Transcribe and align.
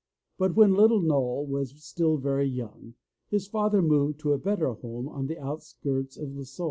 But 0.39 0.55
when 0.55 0.73
little 0.73 0.99
Noll 0.99 1.45
was 1.45 1.79
still 1.85 2.17
very 2.17 2.47
young, 2.47 2.95
his 3.29 3.45
father 3.45 3.83
moved 3.83 4.19
to 4.21 4.33
a 4.33 4.39
better 4.39 4.73
home 4.73 5.07
on 5.07 5.27
the 5.27 5.37
outskirts 5.37 6.17
of 6.17 6.29
Lissoy. 6.29 6.59